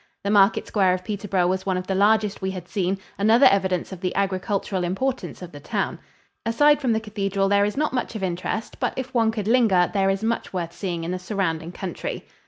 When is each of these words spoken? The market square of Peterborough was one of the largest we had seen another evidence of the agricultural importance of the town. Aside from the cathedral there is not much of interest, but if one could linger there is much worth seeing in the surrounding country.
The 0.23 0.31
market 0.31 0.65
square 0.65 0.95
of 0.95 1.03
Peterborough 1.03 1.45
was 1.45 1.67
one 1.67 1.77
of 1.77 1.85
the 1.85 1.93
largest 1.93 2.41
we 2.41 2.49
had 2.49 2.67
seen 2.67 2.97
another 3.19 3.45
evidence 3.45 3.91
of 3.91 4.01
the 4.01 4.15
agricultural 4.15 4.83
importance 4.83 5.43
of 5.43 5.51
the 5.51 5.59
town. 5.59 5.99
Aside 6.43 6.81
from 6.81 6.91
the 6.93 6.99
cathedral 6.99 7.47
there 7.47 7.65
is 7.65 7.77
not 7.77 7.93
much 7.93 8.15
of 8.15 8.23
interest, 8.23 8.79
but 8.79 8.93
if 8.97 9.13
one 9.13 9.29
could 9.29 9.47
linger 9.47 9.91
there 9.93 10.09
is 10.09 10.23
much 10.23 10.53
worth 10.53 10.73
seeing 10.73 11.03
in 11.03 11.11
the 11.11 11.19
surrounding 11.19 11.71
country. 11.71 12.25